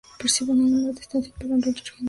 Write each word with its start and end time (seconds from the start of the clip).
Recibe 0.17 0.53
el 0.53 0.57
nombre 0.57 0.93
de 0.95 0.99
"Estancia" 1.01 1.31
por 1.37 1.45
un 1.45 1.51
rancho 1.61 1.69
argentino. 1.81 1.99